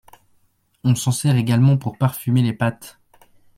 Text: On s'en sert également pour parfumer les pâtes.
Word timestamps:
On 0.83 0.95
s'en 0.95 1.11
sert 1.11 1.35
également 1.35 1.77
pour 1.77 1.95
parfumer 1.95 2.41
les 2.41 2.53
pâtes. 2.53 2.97